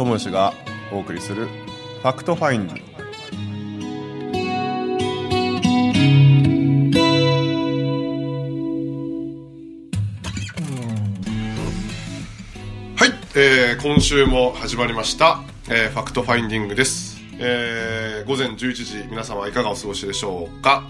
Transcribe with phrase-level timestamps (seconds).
[0.00, 0.54] 川端知義が
[0.92, 1.46] お送りする
[1.76, 2.80] 「ファクトファインディ」
[12.96, 20.84] はい、えー今週も始まりました、えーファクトファインディングです、えー午前11時皆様いかがお過ごしでしょうか。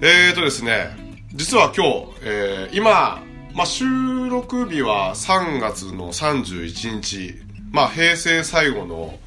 [0.00, 0.96] えーとですね
[1.34, 3.20] 実は今日、えー今、
[3.54, 9.18] まあ、収録日は3月の31日まあ平成最後の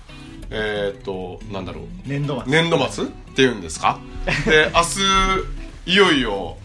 [0.50, 1.84] えーとなんだろう。
[2.05, 2.52] 年度末。
[2.52, 3.05] 年度末？
[3.05, 4.00] っていうんですか？
[4.45, 6.58] で 明日いよいよ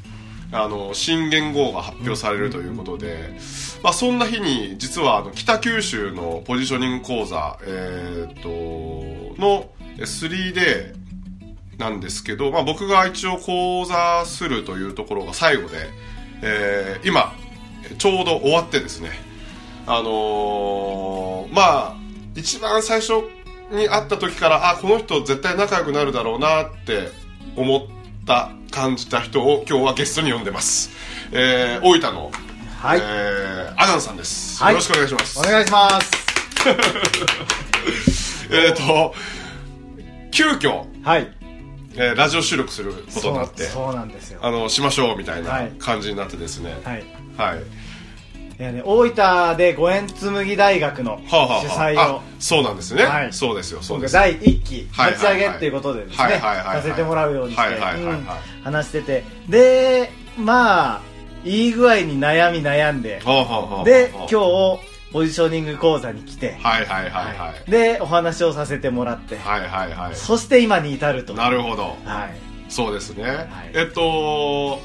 [0.53, 3.37] あの新元号が発表されるということで、
[3.83, 8.43] まあ、そんな日に実はあの北九州のポジショニング講座、えー、
[9.37, 9.69] との
[9.99, 10.95] 3D
[11.79, 15.89] なんですけど、まあ、僕が一応講座するというところが最後で、
[16.43, 17.35] えー今
[17.99, 19.11] ちょうど終わってですね
[19.87, 21.97] あのーまあ
[22.35, 23.13] 一番最初
[23.71, 27.09] に会った時からあこの人絶対仲良くなるだろうなって
[27.57, 27.81] 思っ
[28.27, 30.91] た感じた人を今日はゲストに呼んでます、
[31.33, 32.31] えー大分の、
[32.81, 33.01] はい。
[33.03, 34.75] えーアナンさんです、はい。
[34.75, 35.39] よろしくお願いします。
[35.39, 36.11] お願いします。
[38.51, 39.15] えっ、と
[40.31, 41.33] 急遽、はい。
[41.95, 44.41] えーラジオ収録することになってそうなんですよ。
[44.43, 45.73] あのしましょうみたいはない。
[45.79, 46.79] 感じになってですね。
[46.85, 47.05] はい。
[47.37, 47.63] はい、
[48.59, 52.23] いやね大分で五円紬大学のはあはあはあ。
[52.39, 53.33] そうなんですね、はい。
[53.33, 54.15] そうですよそうです。
[54.15, 58.23] 第1期はい立ち上げっていうことでですねさせてもらうようにしてはいはい
[58.65, 59.25] 話してて。
[59.49, 61.03] でまあ
[61.45, 64.27] いい具合に悩み悩んではあはあはあではあ。
[64.31, 67.71] 今日ポジショニング講座に来てはいはいはいはい。
[67.71, 70.17] でお話をさせてもらってはいはいはい。
[70.17, 71.35] そして今に至ると。
[71.35, 71.97] なるほど。
[72.05, 72.47] はい。
[72.69, 73.23] そうですね、
[73.73, 73.79] い。
[73.79, 74.81] えっと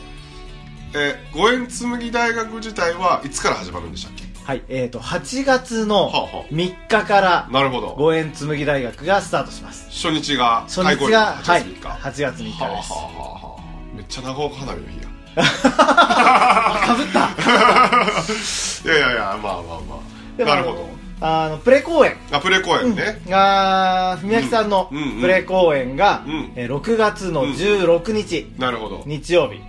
[0.94, 4.24] え五円紬大学自体はいつから始まるんでしたっけ？
[4.44, 6.54] はいえーと8月のはあはあ。
[6.54, 7.96] 3日からなるほど。
[7.98, 9.88] 五円紬大学がスタートします。
[9.90, 11.86] 初日が初日が開はい講日。
[11.88, 12.60] 8 8月3日です。
[12.60, 13.62] はあはあはあはあ。
[13.96, 15.08] めっちゃ長岡花火の日や。
[15.82, 17.20] かぶった。
[18.84, 20.00] いやいやいやまあまあま
[20.40, 20.44] あ。
[20.44, 20.90] なるほど。
[21.24, 22.16] あのプレ公演。
[22.32, 24.98] あプレ公演ね、が文明さんのうん。
[24.98, 25.22] うんうん。
[25.22, 26.52] プレ公演が、うん。
[26.56, 28.96] えー6月の16日、なるほど。
[28.96, 29.62] は日曜日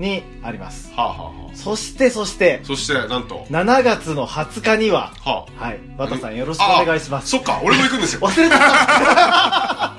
[0.00, 0.92] にあります。
[0.96, 3.46] あ、はあはあ、そしてそしてそしてなんと。
[3.50, 5.64] 7月の20日にははあ。
[5.66, 5.80] はい。
[5.96, 7.24] 和田さんよろしくお願いします。
[7.24, 7.60] あそっか。
[7.62, 8.20] 俺も行くんですよ。
[8.26, 8.58] 忘れてた。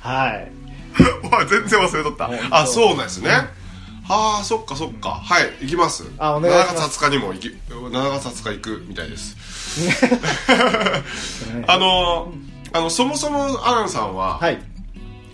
[0.00, 0.52] はい。
[1.30, 2.30] わ全然忘れとった。
[2.50, 5.10] あそうなんですね、はあそっかそっか。
[5.10, 6.04] はい行きます。
[6.18, 6.98] あお願いします。
[6.98, 7.90] 7月20日にも行き7
[8.20, 9.36] 月20日行くみたいです。
[11.66, 12.32] あの
[12.72, 14.69] あのそもそもアランさんは、はい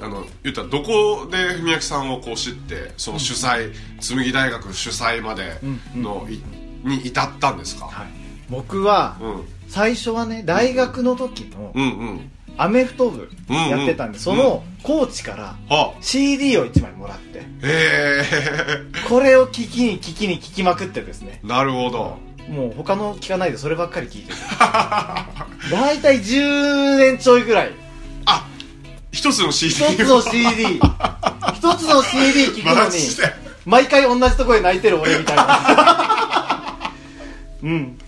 [0.00, 5.58] あの言ったらどこで文明さんをこう知ってその主催、紬大学主催まで
[5.94, 6.42] の、い
[6.86, 8.06] に至ったんですか、はい。
[8.48, 12.30] 僕はうん、最初はね大学の時のうんうん。
[12.58, 14.12] アメフト部うんうんやってたん。
[14.12, 18.22] でそのコーチからは CD を1枚もらってえ。
[19.08, 21.40] これを聞きに聞きに聞きまくってですね。
[21.42, 22.18] えなるほど。
[22.48, 24.36] もう他の聞かないでそればっかり聞いてる
[25.70, 27.85] 大体10年ちょいぐらいあ
[29.16, 30.78] 一つの CD 一つの CD
[31.54, 33.32] 一つの CD 聞くのにマジで。
[33.64, 36.90] 毎回同じとこで泣いてる俺みたいな。
[37.64, 37.98] うん。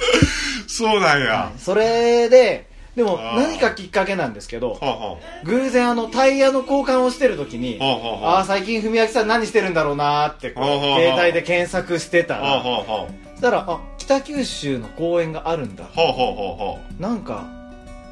[0.67, 3.41] そうなんや、それででもあー。
[3.41, 8.37] 何かきっかけなんですけどはあは偶然あのタイヤの交換をしてる時にあはあはあ。
[8.37, 15.85] ああ最近文明さん何してるんだろうなーってこうはあはあ携帯で検索してたらはあはあはそしたらあ北九州の公園があるんだ。
[15.97, 16.17] あはあは
[16.61, 17.03] あはあ。
[17.03, 17.58] なんか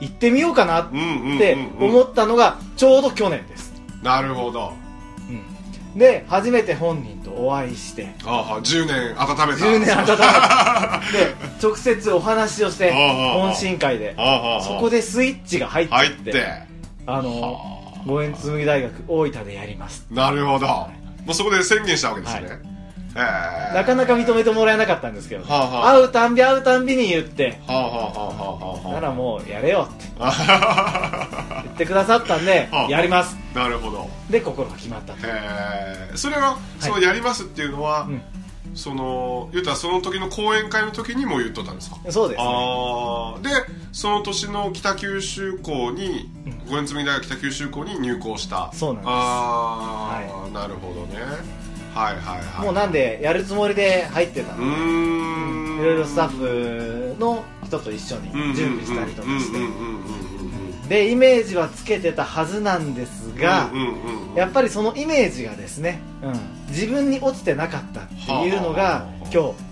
[0.00, 4.72] 行ってみようかなってうん思ったのがちょうど去年です、なるほど。
[5.94, 8.04] うん、で初めて本人とお会いして。
[8.24, 9.64] はあはあ10年温めた。
[9.64, 10.22] 10年温めて
[11.18, 14.14] で直接お話をして懇親会で。
[14.62, 15.94] そこでスイッチが入って。
[15.94, 16.46] 入っってて
[17.06, 17.22] あ。
[17.22, 20.06] の五円紬大学大分でやります。
[20.10, 20.66] なるほど。
[20.66, 20.90] も
[21.28, 22.50] うそこで宣言したわけですね、はい。
[22.52, 22.75] ええ
[23.16, 25.92] なかなか認めてもらえなかったんですけど、はあはあ。
[25.92, 27.60] 会うたんび会うたんびに言って。
[27.66, 30.04] はあはあはあならもうやれよって。
[30.18, 32.90] あ言ってくださったんではあ。
[32.90, 33.36] やります。
[33.54, 34.08] なるほど。
[34.30, 35.18] で心が決まったと。
[35.24, 38.22] ええそれはそのやりますっていうのは、うん
[38.74, 41.96] その言ったらその時の講演会の時にも言っとったんですか？
[42.10, 42.38] そうです。
[42.38, 43.48] ねああで
[43.92, 46.30] その年の北九州校に
[46.68, 48.70] 五円紬大学北九州校に入校した。
[48.74, 49.08] そうなんです。
[49.10, 51.20] ああ、なるほどね
[51.96, 52.64] はいはいはい。
[52.64, 59.58] もうなんでやるつもりで入ってたうのでいろいろスタッフの人と一緒に準備したりとかして。
[60.88, 63.72] でイメージはつけてたはずなんですが
[64.36, 66.32] やっぱりそのイメージがですね、うん、
[66.68, 68.14] 自分に落ちてなかったって
[68.46, 69.66] いうのがはあ今日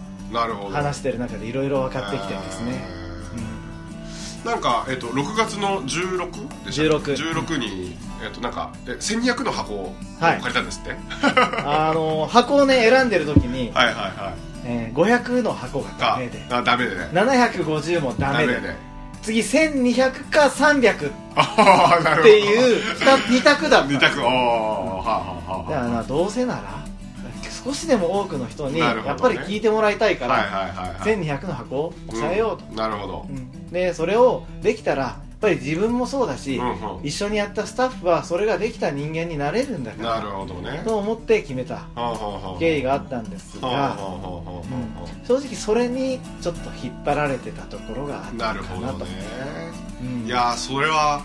[0.73, 2.85] 話してる中でいろいろ分かってきてですね、
[4.43, 4.47] えー。
[4.47, 10.38] なんか、えっと、6月の16でしたっけ？16 16に、えっと、なんかえ1200の箱をはい。
[10.41, 10.97] 借りたんですって、
[11.67, 14.35] あの箱をね選んでる時に、はい、はいはい。
[14.67, 16.43] えー500の箱がダあメで。
[16.50, 17.09] あダメでね。
[17.12, 18.55] 750もダメで。
[18.61, 18.75] で
[19.23, 22.23] 次1200か300っああなるほど。
[22.25, 23.93] ていう2択だった。
[23.93, 24.21] 二択。
[24.21, 26.85] ああはあはあはだからなどうせなら
[27.65, 31.17] 少しでも多くの人にやっぱり聞いてもらいたいから、あはいはいはいはい。
[31.19, 33.26] 1200の箱を抑えようと、んなるほど。
[33.29, 33.71] うん。
[33.71, 36.72] でそれをできたらぱり自分もそうだし、うんう
[37.02, 37.04] ん。
[37.04, 40.82] 一緒にやったスタッフはそれができた人間になれるんだかなるらほどね。
[40.84, 41.84] と思って決めた
[42.58, 43.96] 経緯があったんですが、
[45.26, 48.78] 正直それにちょっと引っ張られてたところがあっあたのかなと。
[48.78, 49.12] なるほどね。
[50.02, 50.26] うん。
[50.26, 51.22] いやーそれは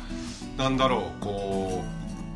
[0.57, 1.83] なんだろうこ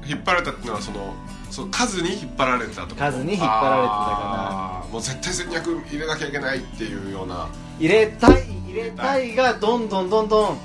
[0.05, 1.13] う引っ張られたっていうのはその
[1.49, 7.47] その数に引っ張られてたと数に引っ張られてたかあーもう絶対1200入れなきゃいけないっていうような。
[7.79, 10.57] 入れたい入れたいがどんどんどんどん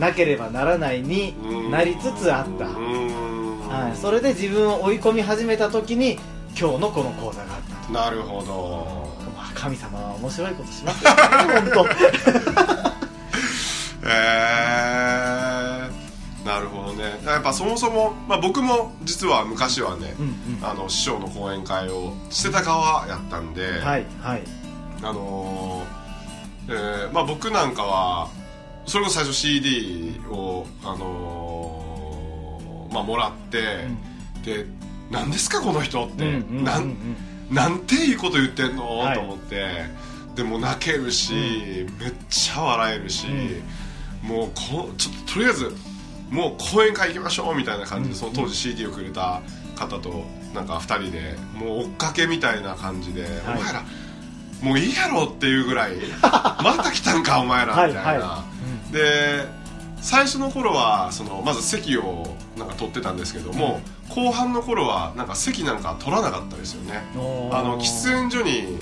[0.00, 1.36] なければならないに
[1.70, 6.18] なりつつあった、はい、それで自分を追い込み始めた時に
[6.58, 7.92] 今日のこの講座があったと。
[7.92, 9.06] なるほど。
[9.36, 11.10] まあ神様は面白いことしますよ
[11.62, 11.86] ね本
[14.02, 17.20] えー、なるほどね。
[17.24, 20.58] やっぱそもそも、まあ、僕も実は昔はね、当うん。
[20.62, 24.42] あの師匠の講演会をしてた側やったんで、うんはいはい。
[25.02, 28.28] あのーえーまあ、僕なんかは
[28.90, 33.86] それこそ最初 CD を、あのーまあ、もらって、
[34.44, 34.66] で
[35.12, 36.64] 何ですかこの人って、うんうんうんうん。
[36.64, 36.96] なん
[37.52, 39.14] なんていいこと言ってんの、はい。
[39.14, 39.84] と思って。
[40.34, 41.34] でも泣けるし、
[42.00, 43.28] めっちゃ笑えるし、
[44.24, 45.72] もうこちょっととりあえず
[46.28, 49.40] もう講演会行きましょうみたいな感じで、その当時 CD をくれた
[49.76, 53.32] 方となんか2人でもう追っかけみたいな感じで、はい。
[53.58, 53.84] お前ら
[54.62, 58.49] もういいやろっていうぐらい また来たんかお前らみたいな、はいは
[58.92, 59.44] で
[60.00, 67.02] 最初の頃はそのまず席をなんか取ってたんですけども、後半の頃はなんか席なんか取らなかったですよね。
[67.14, 67.16] あ
[67.62, 68.78] の喫煙所に、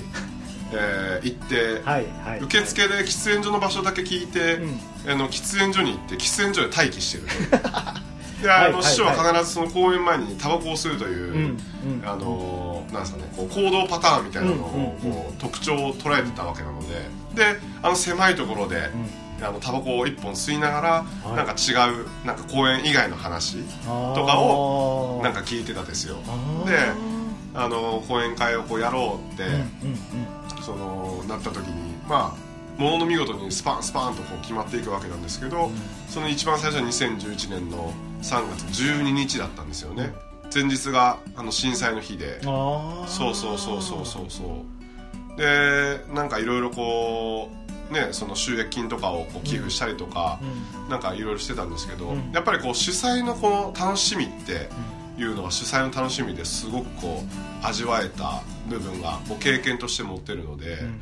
[0.71, 2.39] えー行って、はいはい。
[2.39, 5.11] 受付で喫煙所の場所だけ聞いて、うん。
[5.11, 7.27] あの喫煙所に行って喫煙所で待機してる
[8.41, 11.41] ではいはいあの師匠は必ずその公演前にタバコを吸うという、うん
[12.01, 12.09] うん。
[12.09, 17.09] あのなんですかねこう行動パターンみたいなのを、うんうんこう特徴を捉えてたわけなので。
[17.35, 18.89] であの狭いところで、
[19.41, 21.35] あのタバコを一本吸いながら、はい。
[21.35, 26.17] なんか違うなんか公演以外の話ととかをなんか聞いてたですよ。
[26.65, 26.77] でで
[27.55, 29.65] あの講演会をこうやろうって、うんうん
[30.61, 35.71] そのなった時にまあものの見事にスパンスパンとこう決まっていくわけなんですけど、
[36.09, 40.13] その一番最初は2011年の3月12日だったんですよね。
[40.53, 42.41] 前日があの震災の日で。
[42.41, 44.65] そうそうそうそうそうそ
[45.35, 45.37] う。
[45.37, 47.55] でなんかいろいろこう
[47.91, 50.39] ねその収益金とかをこう寄付したりとか、
[50.89, 52.31] なんかいろいろしてたんですけど、うん。
[52.31, 54.69] やっぱりこう主催のこの楽しみって
[55.17, 57.23] いうのは主催の楽しみですごくこ
[57.63, 61.01] う味わえた部分がこう経験として持ってるので、ん。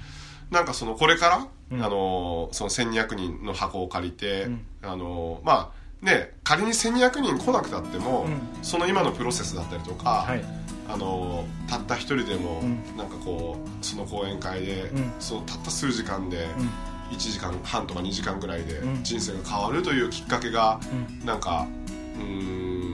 [0.51, 1.83] なんかそのこれから、うん。
[1.83, 4.65] あのその1200人の箱を借りて、うん。
[4.81, 8.39] あのまあね仮に1200人来なくたっても、うん。
[8.61, 10.43] その今のプロセスだったりとか、はい
[10.89, 12.97] あのたった一人でも、うん。
[12.97, 15.11] なんかこうその講演会で、うん。
[15.19, 16.69] そのたった数時間で、うん。
[17.15, 19.03] 1時間半とか2時間ぐらいでうん。
[19.03, 20.79] 人生が変わるというきっかけが、
[21.23, 21.67] うなんか
[22.15, 22.23] うー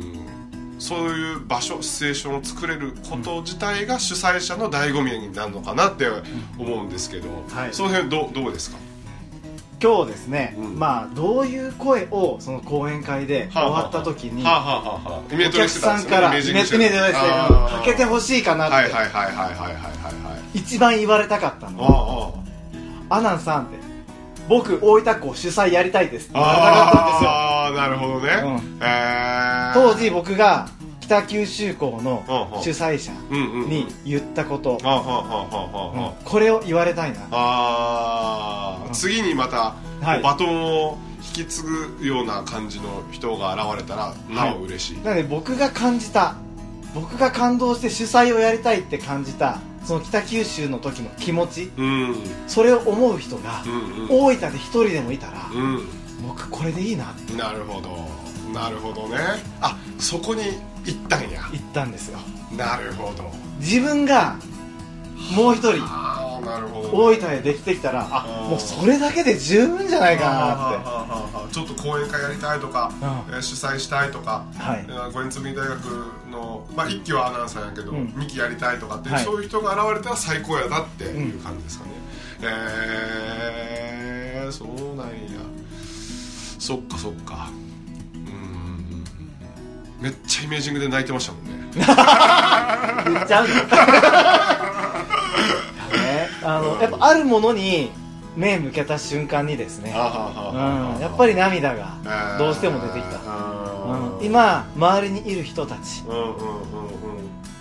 [0.10, 0.14] ん
[0.80, 6.08] そういう場所シチュエーションを作れること自体が主催者の醍醐味になるのかなって
[6.58, 7.74] 思うんですけど、はい。
[7.74, 8.78] その辺どうどうですか？
[9.84, 10.80] 今日ですね、うん。
[10.80, 22.44] まあどういう声をその講演会で終わった時には、ははは、お客さんから「メでですねかけてほしいかな」はいっはいてはい一番言われたかったの
[23.10, 23.78] あアナンさんって
[24.48, 28.80] 僕大分校主催やりたいですってあ言われたかったんああなるほどね、ですよ、うん、
[29.74, 30.68] 当時僕が
[31.04, 32.24] 北九州港の
[32.64, 33.12] 主催者
[33.68, 34.78] に言ったこと、
[36.24, 37.28] これを言われたいな。
[37.32, 38.92] あー。
[38.92, 40.22] 次にまた、はい。
[40.22, 41.64] バトンを引き継
[42.00, 46.36] ぐような感じの人が現れたらなお嬉しい、なので僕が感じた。
[46.96, 51.72] 僕が感動して主催をやりたいって感じたその北九州の時の気持ち。
[51.76, 51.86] うん。
[51.86, 52.16] うん
[52.48, 54.08] それを思う人がうん。
[54.10, 55.82] 大分で一人でもいたらうん。
[56.26, 57.34] 僕これでいいなって。
[57.36, 57.90] なるほど
[58.54, 59.18] なるほどね。
[59.62, 60.44] あそこに
[60.86, 61.42] 行ったんや。
[61.52, 62.20] 言ったんですよ。
[62.56, 63.32] なるほど。
[63.60, 64.36] 自分が
[65.36, 66.90] もう一人ああなるほど。
[66.90, 71.54] 大分でできてきたらあもうそれだけで十分じゃないかなって。
[71.54, 73.34] ちょっと講演会やりたいとか、うん。
[73.36, 74.86] えー主催したいとか、はい。
[74.88, 75.86] えー五円積み大学
[76.32, 78.08] の、まあ、1期はアナウンサーやけど、うん。
[78.18, 79.24] 2期やりたいとかって、はい。
[79.24, 81.92] そういう人が現れたら最高やなっていう感じですかね、
[82.42, 85.14] えー、そうなんや。
[86.60, 87.50] そっかそっか。
[87.50, 87.63] うんうんうん
[90.04, 91.52] めっちゃイメージングで泣いてましたもんね。
[91.74, 91.82] 言
[93.24, 93.54] っちゃうの？
[95.98, 96.28] ね。
[96.44, 97.90] あのやっぱあるものに
[98.36, 99.96] 目向けた瞬間にですね、うん、
[101.00, 101.94] やっぱり涙が
[102.38, 103.18] どうしても出てきた、
[104.20, 106.36] うん、今周りにいる人たち、うんうんうんうん。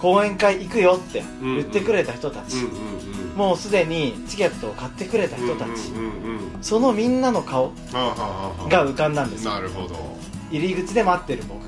[0.01, 3.37] 講演会行くよって言ってくれた人たち、うんうんうん。
[3.37, 9.51] もうすでにチケットを買ってくれた人たち、うんうんうんうんそのみんなの顔が浮かんだんですよ。
[9.51, 10.12] なるほど
[10.53, 11.63] 入り口で待ってる僕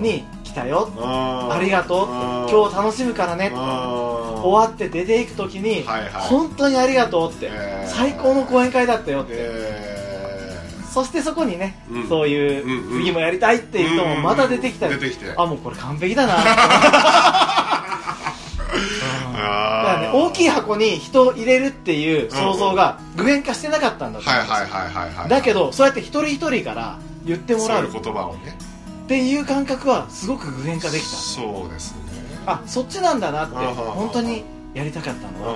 [0.00, 0.90] に来たよ。
[0.98, 2.06] ありがとう。
[2.50, 3.50] 今日楽しむからね。
[3.50, 6.10] 終わって出ていく時に、はいはい。
[6.12, 7.88] 本当にありがとうって、えー。
[7.88, 12.08] 最高の講演会だったよって、えそしてそこにね、うん。
[12.08, 13.02] そういう、うんうん。
[13.02, 15.34] 次もやりたいっていう人もまた出てきたり、出てきて。
[15.36, 16.38] あもうこれ完璧だな。
[20.00, 25.28] ね大きい箱に人を入れるっていう想像が具現化してなかったんだとはい思うんですよ、はいはいはいはい。
[25.28, 26.98] だけどそうやって一人一人から
[27.28, 27.92] 言ってもらう。
[27.92, 28.56] 言葉をね。
[29.04, 31.08] っていう感覚はすごく具現化できた。
[31.08, 31.98] そうですね。
[32.46, 34.42] あそっちなんだなって本当に
[34.74, 35.54] やりたかったのは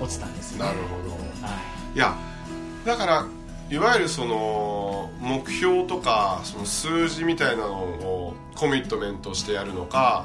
[0.00, 0.70] 落ちたんですよね。
[0.70, 1.14] なるほど。
[1.46, 1.52] は
[1.94, 1.96] い。
[1.96, 2.14] いや
[2.84, 3.26] だから
[3.68, 10.24] いわゆるその目標とかその数字みたいなのをコミットメントしてやるのか、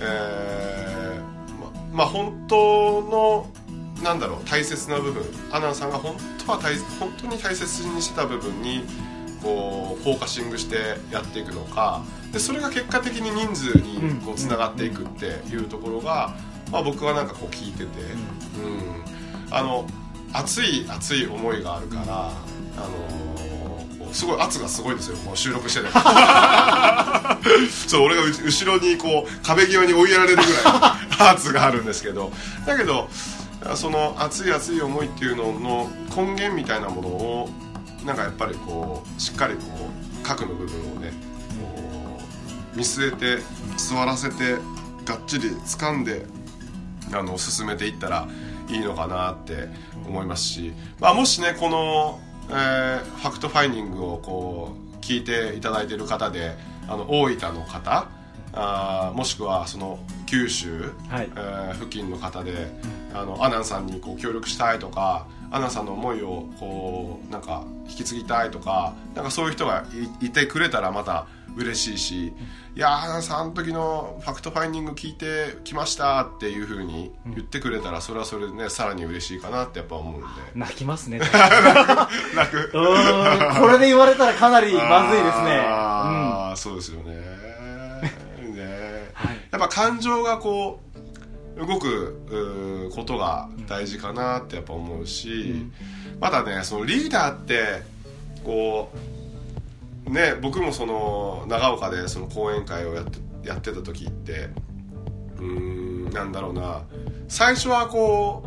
[0.00, 1.22] えー
[1.92, 3.46] ままあ本当の
[4.02, 5.24] なんだろう大切な部分。
[5.50, 8.84] アナンさんが本当は大本当に大切にしてた部分に
[9.42, 12.02] こうフォーカシングしてやっていくのか。
[12.32, 16.34] でそれが結果的に人数にこうつながっていくっていうところが、
[16.70, 19.86] まあ、僕はなんかこう聞いてて、うん、あの
[20.32, 22.32] 熱い熱い思いがあるから、あ
[24.00, 25.16] のすごい圧がすごいですよ。
[25.24, 25.88] こう収録してて。
[27.88, 30.52] そう俺が後ろにこう壁際に追いやられるぐらい
[31.32, 32.30] 圧があるんですけど。
[32.66, 33.08] だけど
[33.74, 37.48] その熱い熱い思いっていうのの根源みたいなものを
[38.04, 39.62] なんかやっぱりこうしっかりこ
[40.22, 41.12] う核の部分をね
[41.60, 42.20] こ
[42.74, 43.42] う見据えて
[43.76, 44.56] 座らせて
[45.04, 46.26] がっちり掴んで
[47.12, 48.28] あの進めていったら
[48.68, 49.68] いいのかなって
[50.06, 56.54] 思いますし、まあ、もしねこの、えーファクトファインディングをこう聞いていただいている方で
[56.86, 58.08] あの大分の方
[58.52, 59.98] あもしくはその
[60.28, 61.30] 九州、はい。
[61.34, 62.52] えー付近の方で、
[63.14, 69.84] あのアナンさんにこう協力したいとかアナンさんの思いをこうなんか引き継ぎたいとかなんかそういう人が
[70.20, 72.26] いいてくれたらまた嬉しいし
[72.76, 80.28] 「いやーアナンさんあの時のファクトファインディング聞いてきました」っていうふうに言ってくれたらそれはそれでねさらに嬉しいかなってやっぱ思うんで。
[80.54, 81.18] 泣きますね。
[82.36, 85.58] 楽 うーんこれで言われたらかなりまずいですね。
[85.66, 87.57] ああ、そうですよねね
[89.18, 89.36] はい。
[89.50, 90.80] やっぱ感情がこ
[91.56, 95.66] う動くことが大事かなってやっぱ思うし、
[96.20, 97.82] まだねそのリーダーって
[98.44, 98.92] こ
[100.06, 104.48] うね僕もその長岡でその講演会をやってやってた時って
[105.38, 106.82] うーんなんだろうな。
[107.26, 108.44] 最初はこ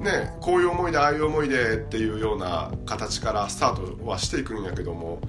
[0.00, 5.20] うねこういう思いでああいう思いでっていうような形からスタートはしていくんやけども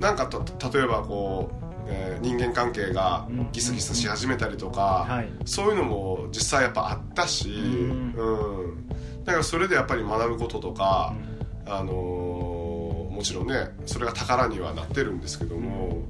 [0.00, 1.61] なんかと例えばこう、
[1.92, 5.28] えー人間関係がギスギスし始めたりとか、はい。
[5.44, 8.14] そういうのも実際やっぱあったし、ん。
[8.14, 8.88] うん、
[9.24, 11.14] だからそれでやっぱり学ぶこととか、
[11.66, 16.02] あのーもちろんねそれが宝にはなってるんですけども、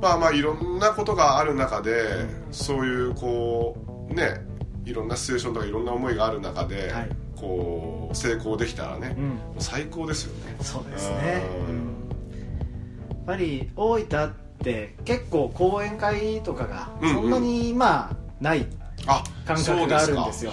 [0.00, 3.76] まあまあいろんなことがある中で、そういうこ
[4.10, 4.40] うね
[4.84, 7.08] いろんなシチュエーションとかいろんな思いがある中で、はい。
[7.36, 9.16] こう成功できたらね、
[9.58, 10.56] 最高ですよね。
[10.60, 11.42] そうですね。
[11.68, 11.74] うん。
[11.76, 11.78] うん。
[13.10, 18.66] やっぱり大分って結構講演会とかがそんなにまあない
[19.06, 20.52] あ感覚があるんですよ。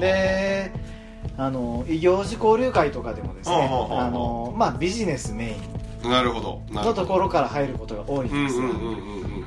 [0.00, 0.72] で
[1.36, 4.10] あの異業種交流会とかでもですねはあはあはああ。
[4.10, 5.56] のまあビジネスメ
[6.04, 8.68] インなるほどのところから入ることが多いんですが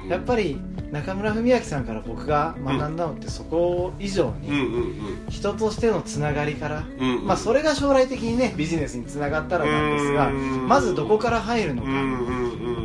[0.09, 0.59] やっぱり
[0.91, 5.29] 中村文明さんから僕が学んだのってそこ以上うんにうん。
[5.29, 6.83] 人としてのつながりから
[7.23, 11.87] まあそれが将来的にねビジネスにつながったらなんですがうんまずどこから入るのか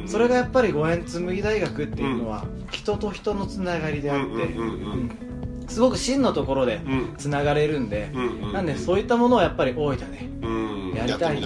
[0.07, 4.55] それがやっぱり五円紬大学っていうのは人と人のつながりであって
[5.69, 7.15] すごく真のところでうん。
[7.17, 8.11] つながれるんで
[8.53, 10.93] なんでそういったものをやっぱり大分でうん。
[10.95, 11.41] やりたい。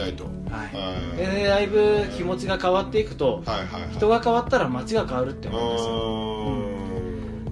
[0.50, 1.44] はい。
[1.46, 3.42] だいぶ気持ちが変わっていくと
[3.92, 6.57] 人が変わったら街が変わるってう思うんですよ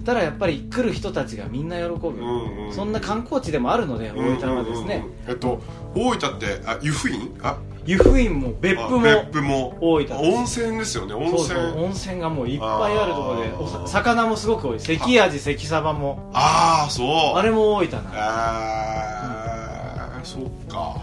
[0.07, 2.07] ただやっぱり来る人たちがみんな喜ぶ。
[2.07, 5.01] うんうんそんな観光地でもあるので大分はですねうん。
[5.01, 5.59] うんうんえっと
[5.95, 7.37] 大分ってあ湯布院？
[7.43, 7.57] あ？
[7.85, 9.77] 湯布院も別府もあ別府も。
[9.81, 11.59] 大分温泉ですよね温泉。
[11.59, 13.41] 温泉がもういっぱいあるところ
[13.83, 14.79] で魚もすごく多い。
[14.79, 16.31] 関アジ関サバも。
[16.33, 17.07] ああそう。
[17.37, 21.01] あれも大分なあーそっか。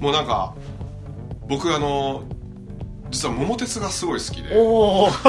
[0.00, 0.52] もうなんか
[1.46, 2.24] 僕あの
[3.12, 4.56] 実は桃鉄がすごい好きで。
[4.56, 5.10] おお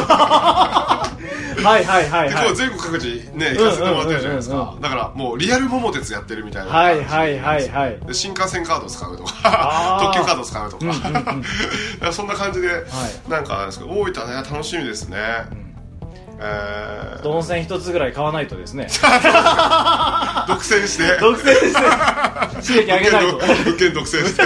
[1.63, 2.49] はいはいはいはい。
[2.49, 4.75] で全国各地ね行かせてもらってるじゃないですか。
[4.81, 7.99] だからもうリアル桃鉄やってるみたいなはいはいはいはい。
[8.05, 8.13] で。
[8.13, 9.99] 新幹線カード使うとか。
[10.13, 15.17] 特急カード使うとか,、うんうん、 そんな感じで、はい、なんかですけど大分ね楽しみですね、
[15.51, 15.75] うん。
[16.39, 18.87] えー、温泉一つぐらい買わないとですね。
[20.47, 21.17] 独占して。
[21.19, 22.61] 独占して。
[22.61, 23.37] 収益上げないと。
[23.65, 24.43] 物件独占して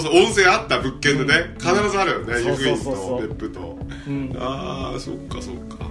[0.00, 5.86] そうそう温泉あった物件でね、必ずあるよね湯布院と別府と、うん、ああそっかそっか。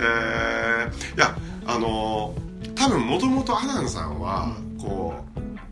[0.00, 1.36] えー、いや
[1.66, 5.14] あのー、多分もともとアナンさんはこ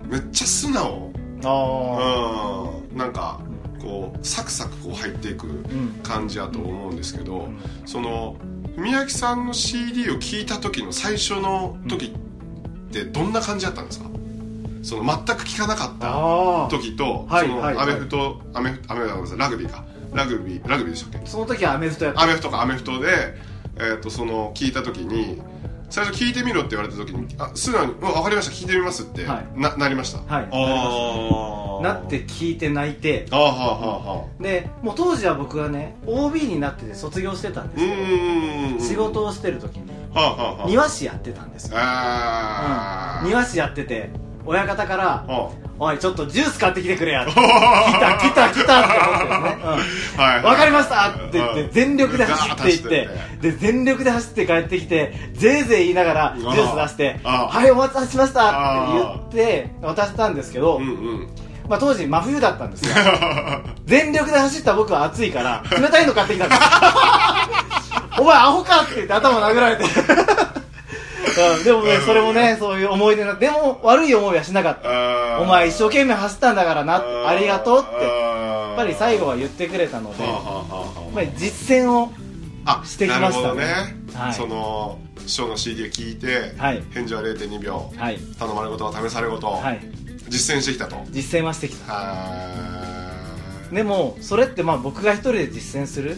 [0.05, 1.13] うめっちゃ素直。
[1.45, 2.99] ああうん。
[2.99, 3.41] なんか
[3.81, 5.47] こうサクサクこう入っていく
[6.03, 7.49] 感じやと思うんですけど、
[7.85, 8.37] その
[8.77, 12.11] 宮城さんの CD を聴いた時の最初の時っ
[12.93, 14.07] てどんな感じだったんですか？
[14.87, 19.85] その全く聞かなかった時と、そのアメフト、アメフト、アメフト、ラグビーか。
[20.15, 21.27] ラグビー、ラグビーでしたっけ？
[21.29, 22.23] その時はアメフトやった。
[22.23, 23.09] アメフトか、アメフトで、
[23.79, 25.43] えっ、ー、と、その、聞いた時に、
[25.91, 29.43] 最初聞いてみろって言われた時にあ素直に「分かりました聞いてみます」ってな,、は
[29.77, 30.19] い、なりました。
[30.19, 30.49] はい。
[30.51, 33.27] ああなって聞いて泣いて。
[33.31, 39.97] あははでもう当時は僕はね OB になってて卒業してたんですけど仕事をしてる時に。
[40.67, 44.11] 庭師やってたんですよ、うん、庭師やってて
[44.47, 45.25] 親方から
[45.79, 47.41] 「おいちょっとジュース買ってきてくれや」 来た
[48.19, 49.59] 来た来たって思ってね
[50.17, 50.43] 「うん。
[50.43, 53.09] 分かりました」って言って全力で走っていって
[53.41, 58.51] で全力で走って帰ってきてぜいぜい言いながらジュース出して「はいお待たせしました」
[59.29, 60.81] って言って渡したんですけど、
[61.69, 62.95] まあ、当時真冬だったんですよ。
[63.85, 66.61] 全力で走った僕は暑いから冷たいの買ってきたんです
[68.19, 69.85] お前アホかって言って頭殴られて
[71.37, 75.41] うん、でもね、それもね、そういう思い出な、でも悪い思いはしなかった。
[75.41, 82.13] お前一生懸命走ったんだからな、ありがとうって、やっぱり最後は言ってくれたので、やっぱり実践を
[82.85, 83.97] してきましたね。
[84.15, 89.81] はい、その、師匠の CD を聞いて、はい、返事は0.2秒、はい、頼まれ事は試され事、はい、
[90.29, 90.97] 実践してきたと。
[91.11, 92.15] 実践はしてきた。
[93.73, 96.17] でも、それってまあ僕が一人で実践する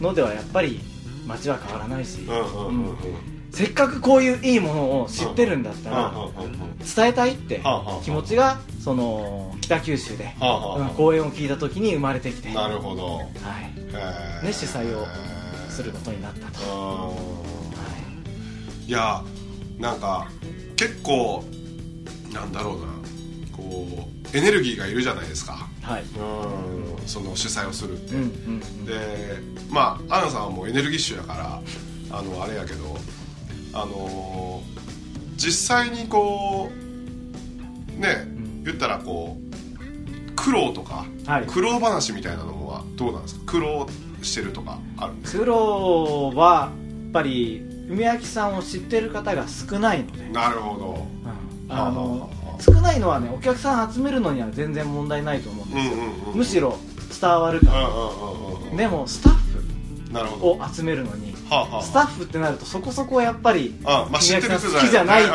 [0.00, 0.80] のではやっぱり
[1.26, 6.12] 街は変わらないし、うんうんうん、うんせっかくこういういいものを知ってるんだったら
[6.96, 7.62] 伝えたいって
[8.02, 10.34] 気持ちがその北九州で
[10.96, 14.44] 公演を聞いた時に生まれてきてなるほど、はい。
[14.44, 15.06] ね、主催を
[15.70, 17.12] することになったと、は
[18.86, 19.22] い、いや
[19.78, 20.28] なんか
[20.76, 21.44] 結構
[22.32, 22.94] なんだろうな。
[23.56, 23.86] こ
[24.32, 27.06] うエネルギーがいるじゃないですか、はい、うん。
[27.06, 28.30] その主催をするって、うんうんう
[28.82, 28.94] ん、で
[29.70, 31.60] まあアナさんはもうエネルギッシュやから
[32.10, 32.96] あのあれやけど
[33.74, 38.26] あのー、実際にこうね、
[38.64, 43.42] 言ったらこう苦労とか、はい、苦労話みたいなのはどうなんですか？
[43.46, 43.86] 苦労
[44.22, 45.38] してるとかあるんですか？
[45.40, 50.28] 苦労はやっぱり梅焼さんを知ってる方が少ないので。
[50.30, 51.06] なるほど、
[51.68, 56.78] うん、あの少ないのはねお客さん集めるのには全然問題ないと思うんですよ、うんうんうん、むしろ
[57.20, 61.33] 伝わるから、でもスタッフを集めるのに
[61.82, 65.28] スタッフってなるとそこそこやっぱりあ、まあ、知ってる好きじゃないと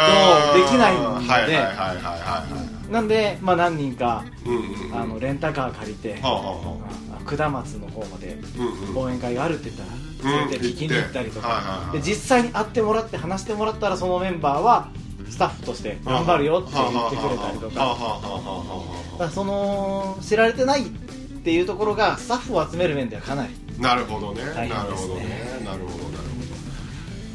[0.57, 2.89] できないので。
[2.89, 4.23] なんで、まあ、何人か、
[4.93, 6.19] あのレンタカー借りて、
[7.25, 8.37] 下松の方まで
[8.95, 9.83] 講演会があるって言った
[10.25, 11.91] ら連れて聞きに行ったりとか。
[11.93, 14.89] で実際に会ってもらって話してもらったらそのメンバーは
[15.29, 19.29] スタッフとして頑張るよって言ってくれたりとか。
[19.31, 20.85] その知られてないっ
[21.43, 26.03] ていうところがスタッフを集める面ではかなりなるほどね、ね、なるほどねなるほど。
[26.09, 26.49] なるほど。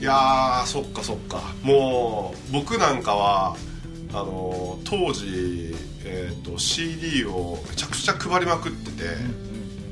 [0.00, 1.40] いやそっかそっか。
[1.62, 3.56] もう僕なんかは
[4.12, 9.04] あの当時、えーと、CD をめちゃくちゃ配りまくってて、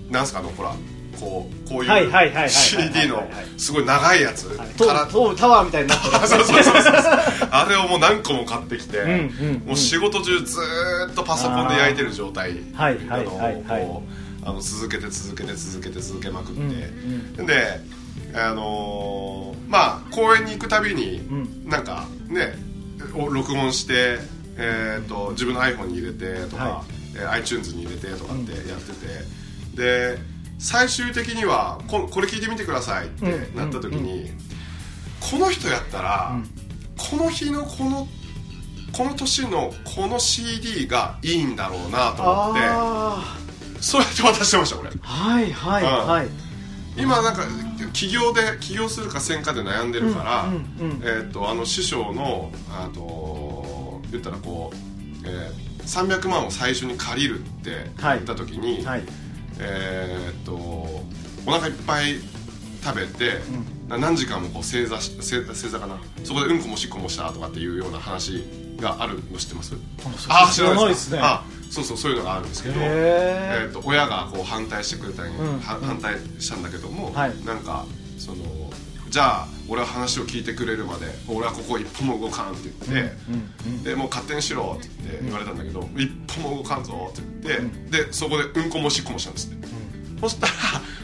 [0.06, 0.74] うん、なんすかあのほら
[1.18, 3.22] こうこういう CD の
[3.56, 6.94] すごい長いやつ、はい、タワーみたいになってる そうそうそうそう
[7.50, 10.60] あれをもう何個も買ってきて、うんうんうん、もう仕事中ず
[11.10, 12.52] っとパソコンで焼いてる状態。
[12.74, 17.80] はいはいはいはいあの続けて続けて続けて続けまくって、うんうん、で
[18.34, 22.54] あのー、まあ公園に行くたびに、うん、なんかね
[23.14, 24.18] 録音して、
[24.56, 29.06] えーと、自分の iPhone に入れてとか、はい、えー、iTunes に入れてとかってやってて、
[29.70, 30.18] うん、で
[30.58, 33.26] 最終的にはここれ聞いてみてくださいって
[33.56, 34.30] なった時に、
[35.20, 36.36] この人やったら、
[36.96, 38.06] この日のこの
[38.92, 43.41] この年のこの CD がいいんだろうなと思って
[43.82, 46.28] そうやって渡してましたこれはいはいはい、
[46.96, 47.42] 今なんか
[47.92, 50.46] 起業で起業するかせんかで悩んでるから、
[51.04, 54.76] えっ、とあの師匠のあと言ったらこう、
[55.26, 58.84] えー300万を最初に借りるって言った時に、はい。
[58.84, 59.02] はい、
[59.58, 61.04] えー、っとお
[61.46, 62.16] 腹いっぱい
[62.82, 63.36] 食べて、
[63.90, 65.98] うん、何時間もこう正座し正正座かな。
[66.24, 68.44] そこでうんこもしっこもしたとかっていうような話
[68.82, 69.74] があるの知ってます？
[70.28, 71.18] あ知らないですね。
[71.22, 77.86] あそうそうそういうのがあるんですけど、えーと、親がこう反対してくれたり、うん、反対したんだけども、はい、なんか
[78.18, 78.44] その
[79.08, 83.14] じゃあ俺は話を聞いてくれるまで俺はここ一歩も動かんって言って、
[83.66, 86.08] うんうん、でもう勝手にしろって言って言われたんだけど、うん、一
[86.42, 89.66] 歩も動かんぞって言って、うん、でそこでうんこもしっこもしたんですって、
[90.20, 90.52] そしたら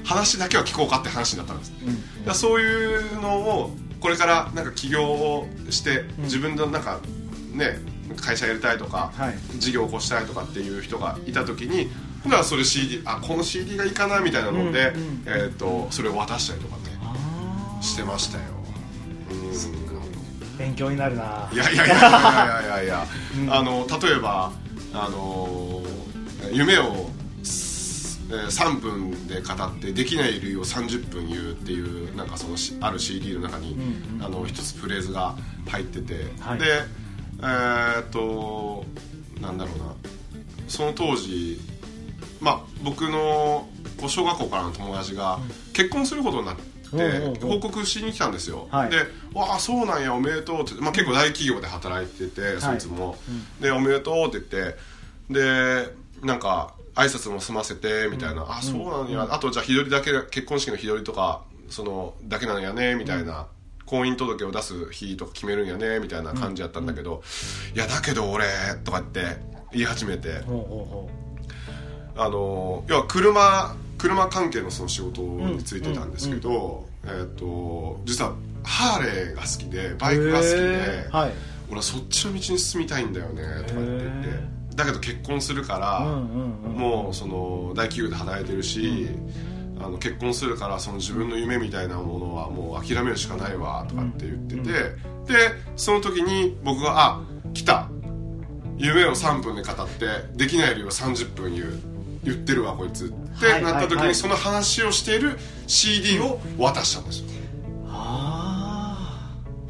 [0.04, 1.72] 話だけは聞こうかって話になったんです、
[2.26, 7.00] うん、そういうのをこれからなんか起業をして自分のなんか
[7.58, 7.80] ね
[8.16, 11.90] 会社やりたいとか、はい、事業を起こしたいとかっていう人がいた時に
[12.22, 16.82] ほんならそれ CD あこの CD がいいかなみたいなので、うんうん、えーと、それを渡したりとかね
[17.80, 18.44] してましたよ、
[19.30, 21.48] うん、勉強になるな。
[21.52, 23.06] いやいやいやいやいやいや、
[23.40, 24.52] うん、あの例えば
[24.92, 25.82] あの
[26.52, 27.10] 夢を
[27.44, 33.76] 3分で語ってできない理由を30分言うっていうなんかそのある CD の中に、う
[34.14, 35.36] んうん、あの一つフレーズが
[35.68, 36.82] 入ってて、はい、で
[37.40, 38.84] えー、っと
[39.40, 39.84] なんだろうな。
[40.68, 41.60] その当時
[42.40, 43.68] まあ僕の
[44.06, 45.38] 小学校からの友達が
[45.72, 46.78] 結婚することになって。
[46.90, 48.96] 報告しに来たんですよ、はい、で
[49.34, 53.18] 「わあそうなんやおめでとう」って、まあ、結構大企業で働いてて、そいつも、
[53.60, 54.78] で「おめでとう」って言って
[55.28, 63.48] でなんか挨拶も済ませてみたいな「あそうなんや、あとじゃあ日取りだけ結婚式の日取りとかそのだけなんやね」みたいな
[63.88, 67.22] 婚姻届を出す日とか決めるんやねみたいな感じやったんだけど
[67.74, 68.44] 「いやだけど俺」
[68.84, 69.38] とかって
[69.72, 70.42] 言い始めて。
[72.20, 81.32] あの要は車車関係のその仕事についてたんですけど、えー、と実はハーレーが好きでバイクが好きで、はい、
[81.68, 84.58] 俺はそっちの道に進みたいんだよねとかって言って。
[84.74, 89.08] だけど結婚するから、もうその大企業で働いてるし、
[89.80, 97.20] あの結婚するからその自分の夢みたいなものはもう諦めるしかないわとかって言ってて、でその時に僕が「あ
[97.54, 97.88] 来た。
[98.78, 101.80] 夢を3分で語ってできない理由を30分言う
[102.22, 107.26] 言ってるわこいつ」ってなった時にその話をしている CD を渡したんですよ、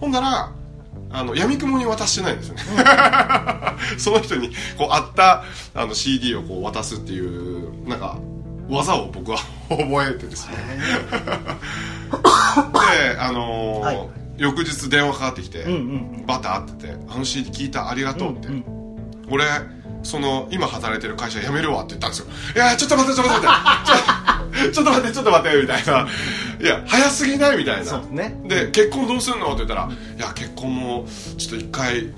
[0.00, 0.52] ほんなら
[1.10, 2.62] あの闇雲に渡してないんですよね。
[3.96, 5.44] その人にこうあった
[5.74, 8.18] あの CD をこう渡すっていうなんか
[8.68, 9.38] 技を僕は
[9.76, 10.54] 覚えてですね。
[13.12, 15.76] であのーはい、翌日電話かかってきて、うんう
[16.22, 18.64] ん、バターってて「あの CD 聞いたありがとう」って、うんうん、
[19.30, 19.44] 俺
[20.02, 22.26] その今働いてる会社辞めるわって言ったんですよ
[22.56, 24.28] 「いやちょっと待ってちょっと待って。
[24.72, 26.08] ちょっと待って ちょっと待って」みたいな
[26.60, 29.48] 「いや早すぎない?」みたいな、ね、で結婚どうすんの？
[29.48, 32.12] って言ったら「いや結婚もちょっと一回、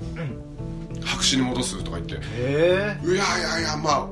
[1.03, 4.07] 白紙に戻す」とか言って「いやいやいやまあ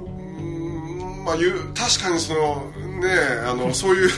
[1.25, 3.09] まあ、言う確かにそのね
[3.45, 4.09] あのそうい う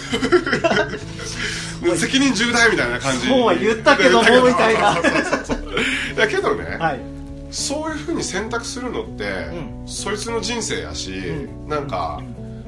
[1.98, 4.98] 責任重大みたいな感じそうは言ったけどもみたいな。
[6.16, 7.00] だけどね、はい、
[7.50, 12.22] そういうふうに選択するのって、うん、そいつの人生やし、うん、なんか、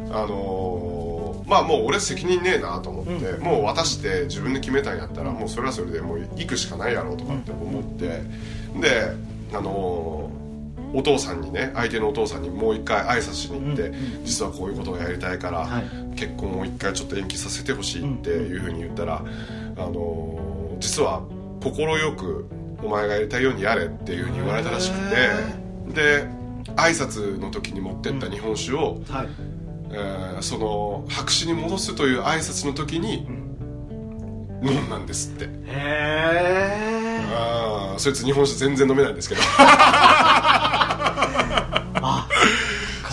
[0.09, 8.21] あのー、まあもう俺責任ねえなと思って、うん、もう渡して自分で決めたんやったらもうそれはそれでもう行くしかないやろうとかって思って、
[8.79, 9.11] で
[9.53, 10.42] あのー
[10.93, 13.91] お父さんにね相手のお父さんにもう一回挨拶しに行って、
[14.23, 15.67] 実はこういうことをやりたいから、
[16.15, 19.23] 結婚を一回ちょっと延期させてほしいっていうふうに言ったら、
[19.77, 21.23] あの実は
[21.61, 21.75] 快
[22.15, 22.47] く
[22.83, 26.27] お前がやりたいようにやれっていうふうに言われたらしくてで
[26.75, 29.27] 挨拶の時に持ってった日本酒を、うんはい、
[29.91, 33.25] えー、その白紙に戻すという挨拶の時に、
[34.63, 35.45] 飲んだんですって。
[35.45, 36.93] へえ
[37.97, 39.41] そいつ日本酒全然飲めないんですけど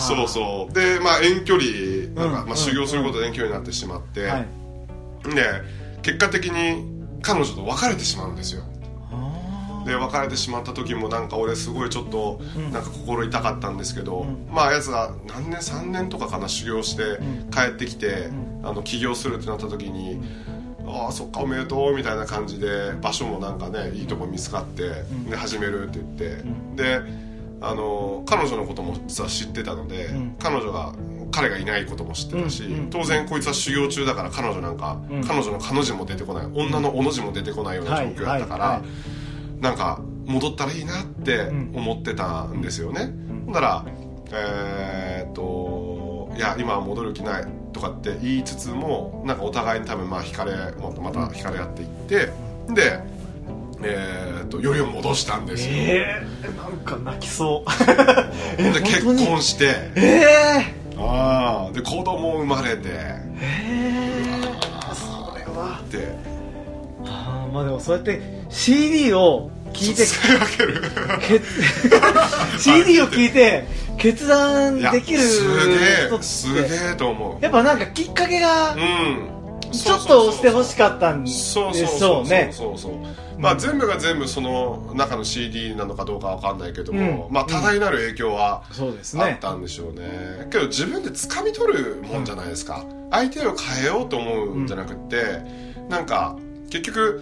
[0.01, 1.71] そうそうでまあ遠距離
[2.15, 4.45] なんか、まあ、修行することで遠距離になってしまって、はい、
[5.35, 5.43] で
[6.01, 6.85] 結果的に
[7.21, 8.63] 彼女と別れてしまうんですよ。
[9.85, 12.39] で別れてしまった時もなんか俺すごいちょっと
[12.71, 17.19] なんか心痛かったんですけど、うん、まあやつが何年3年とかかな修行して
[17.51, 20.19] 帰ってきて、うん、あの起業するってなった時に、
[20.81, 26.35] うん、ああそっかおめでとうみたいな感じで場所もなんかねいいとこ見つかって、で始めるって言っ
[26.75, 27.30] て、で
[27.61, 30.93] あの彼女のことも実は知ってたので、彼女が
[31.31, 36.45] 彼がいないことも知ってたし、うんうん、当然こいつは修行中だから彼女なんか、うん、彼女の彼女も出てこない。
[36.53, 38.81] 女のおの字も出てこないような状況だったから、はいはい。
[38.81, 39.21] はい
[39.61, 43.13] なんか戻ったらいいなって思ってたんですよね、
[43.45, 43.85] ほんなら
[44.33, 50.53] えー、っといや今は戻る気ないとかって言いつつもなんかお互いに多分まあ惹かれ
[51.01, 52.29] また惹かれ合っていって
[52.73, 53.03] で
[53.83, 55.73] えー、っとよりを戻したんですよ。
[55.75, 57.71] ええー、なんか泣きそう。
[58.61, 59.91] で結婚して。
[59.95, 60.23] え
[60.91, 62.81] えー、ああで子供生まれて。
[62.85, 65.79] ええー、それは。
[65.81, 66.07] って
[67.05, 70.05] ああまあでもそうやって CD を聞いて。
[70.05, 70.83] 使い分ける
[72.59, 73.65] CD を聞いて
[73.97, 76.23] 決断できる人って。
[76.23, 76.61] すげ
[76.93, 77.43] えと思う。
[77.43, 79.41] やっぱなんかきっかけが、うん。
[79.71, 82.51] ちょっと押してほしかったんでしょうね。
[82.51, 82.93] そうそうそう
[83.41, 90.47] まあ全部が全部その中の CD なのかどうかわかんないけども、まあ多大なる影響はあったんでしょうね。
[90.51, 95.41] けど自分で掴み取るもんじゃないですか、相手を変えようと思うんじゃなくて、
[95.89, 96.37] なんか
[96.69, 97.21] 結局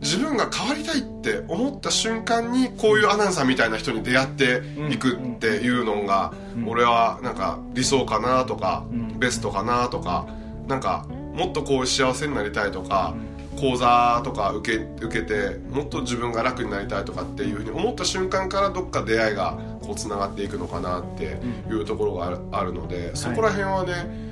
[0.00, 6.32] 自分が変わりたいって思った瞬間にこういうアナウンサーみたいな人に出会っていくっていうのが
[6.66, 8.84] 俺はなんか理想かなとか
[9.18, 10.26] ベストかなとか
[10.68, 13.14] なんかもっとこう幸せになりたいとか
[13.56, 21.38] 講座とか受け受けてもっと自分が楽になりたいとかっていうふうに思った瞬間からどっか出会いがこうつながっていくのかなって
[21.68, 24.26] いうところがあるのでそこら辺はね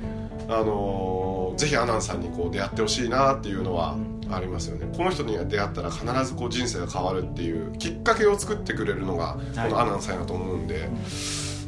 [0.47, 3.97] あのー、ぜひアナウンサーにこう出会ってほしいなっていうのは
[4.29, 4.87] ありますよね。
[4.95, 10.89] この人に出会ったら必ずこう人生が変わるっていうきっかけを作ってくれるのがこのアナウンサーやと思うんで、はい、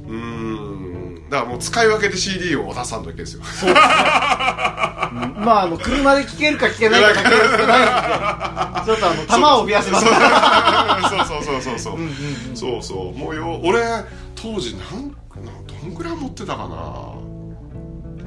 [0.10, 0.98] うん。
[1.30, 3.42] だからもう使い分けて CD を渡さんといけですよ
[5.12, 7.88] まああの車で聴けるか聴けないかだけですけどないんで。
[8.88, 10.06] ちょっとあの弾を増やします。
[10.06, 11.98] そうそうそうそうそう。
[12.56, 13.18] そうそう。
[13.18, 13.82] もうよ俺
[14.36, 15.12] 当時なん
[15.82, 17.28] どんぐらい持ってたかな。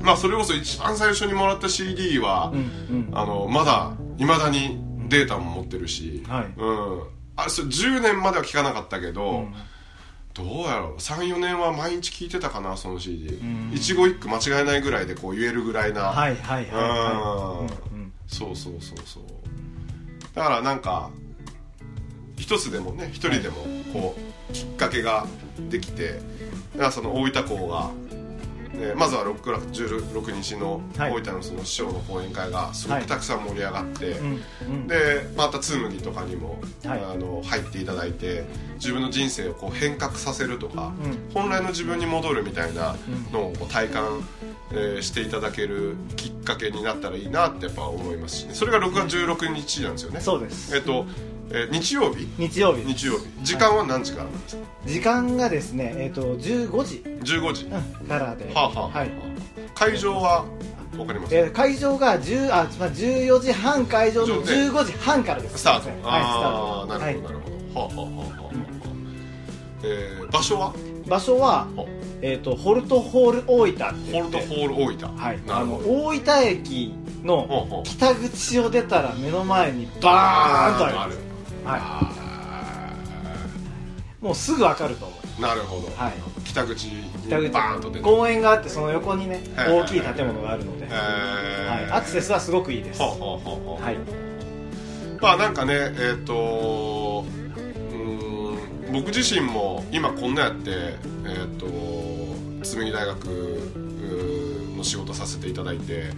[0.03, 7.03] まあそれこそ一番最初にもらった CD は、うんうん、あのまだいまだにデータも持ってるし、はい、うん、
[7.37, 9.55] あそれ10年までは聞かなかったけど、うん、
[10.45, 10.97] どうやろう。
[10.97, 16.03] 34年は毎日聞いてたかなその CD、うん、一語一句間違えないぐらいでこう言えるぐらいな。
[16.03, 16.75] はいはいはい。
[16.75, 19.25] はい、うん、そうそうそうそう。
[20.35, 21.11] だからなんか
[22.37, 23.57] 一つでもね一人でも
[23.93, 24.17] こ
[24.51, 25.27] うきっかけが
[25.69, 26.21] できて
[26.73, 27.91] だからその大分港が
[28.81, 38.45] えー、まずは6月16日の大分のその師匠の講演会がすごくたくさん盛り上がって、はい、でまたつむぎとかにも、はい、あの入っていただいて
[38.77, 42.97] 自分の人生をこう変革させるとか、うん、本来の自分に戻るみたいな
[43.31, 44.27] のを体感、
[44.73, 50.21] えー、していただけるきっかけになったらいいなってやっぱ思いますし、ね、それが6月16日なんですよね。
[50.21, 50.75] そうです。
[50.75, 51.05] えっ、ー、と
[51.53, 52.29] えー、日曜日？
[52.39, 53.27] 日曜日日曜日。
[53.43, 57.03] 時間は何時からなんですか、時間がですねえっ、ー、と15時。
[57.25, 59.11] 15時、うん、からで、はあはあ、はい、
[59.75, 60.45] 会場は
[60.97, 64.93] わかります、えー、会場が10あ、まあ、14時半会場の15時。
[64.93, 65.59] 半からです。
[65.59, 68.07] スタート、はい、ああなるほどなるほど、はあはあは
[68.39, 68.55] あはあ、
[69.83, 70.73] えー、場所は？
[71.09, 71.67] 場所は、
[72.23, 75.17] えーと、ホルトホール大分ホルトホール大分。
[75.17, 75.41] はい。
[75.49, 81.30] あの大分駅の北口を出たら目の前にバーンとある
[81.65, 81.79] は
[84.21, 84.25] い。
[84.25, 85.21] もうすぐ分かると思う。
[85.41, 86.13] なるほど、はい、
[86.45, 86.89] 北口
[87.27, 93.01] 北口バーンと出公園があってその横にね大きい建物があるので、はい、アクセスはすごくいいです。
[93.01, 93.09] は
[93.91, 95.21] い。
[95.21, 97.25] まあなんかねえっ、ー、と
[97.95, 101.67] うん僕自身も今こんなやってえっ、ー、と
[102.65, 103.25] 紬大学
[104.77, 106.11] の仕事させていただいて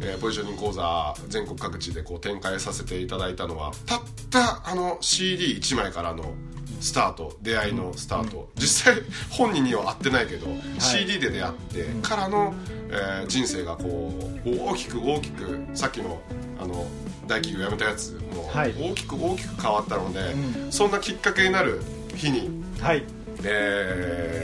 [0.00, 6.34] えー、ポジショニング講座全国各地でこう展開させていただいたのはたったあの CD1 枚からの
[6.80, 12.54] スタート出会いのスタート、実際本人には会ってないけど、はい、CD で出会ってからの、
[12.90, 14.14] えー、人生がこ
[14.46, 16.20] う大きく大きくさっきの
[16.60, 16.86] あの
[17.26, 20.34] 大企業辞めたやつも大きく大きく変わったので、はい、
[20.70, 21.82] そんなきっかけになる
[22.14, 22.48] 日に、
[22.80, 23.04] はい。
[23.44, 24.37] えー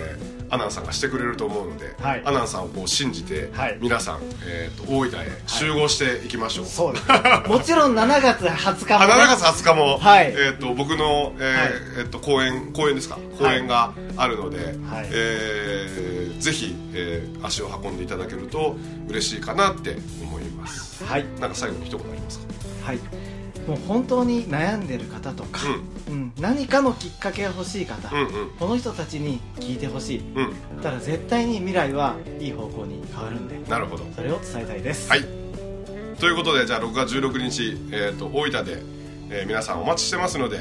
[0.55, 7.07] アナウンサーがしてくれると思うので、はい、アナウンサーをこう信じて、はい、皆さん、えーと、大分へ集合していきましょう、そうです
[7.49, 10.27] もちろん7月20日も、ね、7月20日も、はい。
[10.31, 13.19] えーと、僕の、えーえーと、公演公演ですか？
[13.39, 15.09] 公演があるので、はい。
[15.11, 18.77] えー、ぜひ、えー、足を運んでいただけると
[19.09, 21.05] 嬉しいかなって思います。
[21.05, 21.27] はい。
[21.41, 22.45] なんか最後に一言ありますか？
[22.87, 22.99] はい
[23.67, 25.61] もう本当に悩んでる方とか、
[26.09, 34.05] うん、うん、何かのきっかけが欲しい方、うんうん、この人たちに聞いてほしい、うん、だから絶対に未来はいい方向に変わるんでなるほど。
[34.15, 35.09] それを伝えたいです。
[35.09, 35.25] はい。
[36.19, 38.83] ということでじゃあ6月16日、えーと、大分で、
[39.31, 40.59] えー、皆さんお待ちしてますので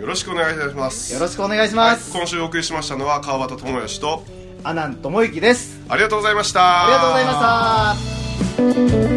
[0.00, 1.12] よろしくお願いいたします。
[1.14, 4.24] よろしくお願いします、はい、今週お送りしましたのは川端智義と
[4.64, 5.80] 阿南智之です。
[5.88, 6.84] ありがとうございました。
[6.84, 7.24] ありがとうござい
[8.96, 9.15] ました